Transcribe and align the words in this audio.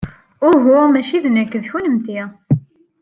Uhu, 0.49 0.77
maci 0.91 1.17
d 1.23 1.25
nekk, 1.29 1.53
d 1.61 1.63
kennemti! 1.71 2.21